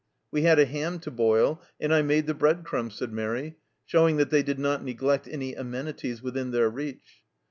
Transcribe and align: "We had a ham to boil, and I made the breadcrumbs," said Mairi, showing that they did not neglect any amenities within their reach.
"We 0.31 0.41
had 0.41 0.57
a 0.57 0.65
ham 0.65 0.97
to 1.01 1.11
boil, 1.11 1.61
and 1.79 1.93
I 1.93 2.01
made 2.01 2.25
the 2.25 2.33
breadcrumbs," 2.33 2.95
said 2.95 3.13
Mairi, 3.13 3.57
showing 3.85 4.17
that 4.17 4.31
they 4.31 4.41
did 4.41 4.57
not 4.57 4.83
neglect 4.83 5.27
any 5.27 5.53
amenities 5.53 6.23
within 6.23 6.49
their 6.49 6.71
reach. 6.71 7.21